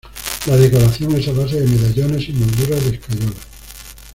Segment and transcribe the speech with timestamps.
[0.47, 3.35] La decoración es a base de medallones y molduras de escayola.